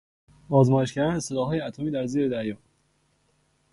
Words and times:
آزمایش 0.49 0.93
کردن 0.93 1.19
سلاحهای 1.19 1.61
اتمی 1.61 1.91
در 1.91 2.05
زیر 2.05 2.29
دریا 2.29 2.57